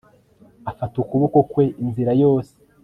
Afata 0.69 0.95
ukuboko 1.03 1.37
kwe 1.51 1.65
inzira 1.83 2.11
yose 2.23 2.53